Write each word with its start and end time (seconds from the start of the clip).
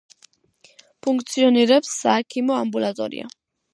ფუნქციონირებს 1.07 1.93
საექიმო 1.99 2.59
ამბულატორია. 2.65 3.29